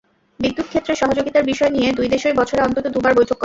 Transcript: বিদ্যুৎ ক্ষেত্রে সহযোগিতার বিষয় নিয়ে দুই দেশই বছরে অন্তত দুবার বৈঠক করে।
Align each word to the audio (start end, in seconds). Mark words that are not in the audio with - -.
বিদ্যুৎ 0.39 0.67
ক্ষেত্রে 0.69 0.93
সহযোগিতার 0.95 1.49
বিষয় 1.51 1.71
নিয়ে 1.71 1.89
দুই 1.97 2.07
দেশই 2.13 2.37
বছরে 2.39 2.61
অন্তত 2.61 2.85
দুবার 2.95 3.13
বৈঠক 3.15 3.29
করে। 3.29 3.39